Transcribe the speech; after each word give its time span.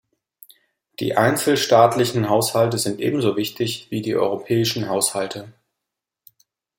Die 0.99 1.15
einzelstaatlichen 1.15 2.27
Haushalte 2.27 2.79
sind 2.79 2.99
ebenso 2.99 3.37
wichtig 3.37 3.91
wie 3.91 4.01
die 4.01 4.15
europäischen 4.15 4.89
Haushalte. 4.89 5.53